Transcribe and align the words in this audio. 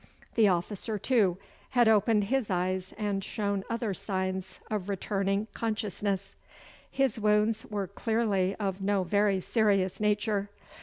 The 0.33 0.47
officer, 0.47 0.97
too, 0.97 1.37
had 1.69 1.87
opened 1.87 2.23
his 2.23 2.49
eyes 2.49 2.91
and 2.97 3.23
shown 3.23 3.63
other 3.69 3.93
signs 3.93 4.59
of 4.71 4.89
returning 4.89 5.45
consciousness. 5.53 6.35
His 6.89 7.19
wounds 7.19 7.67
were 7.67 7.85
clearly 7.85 8.55
of 8.55 8.81
no 8.81 9.03
very 9.03 9.39
serious 9.39 9.99
nature. 9.99 10.49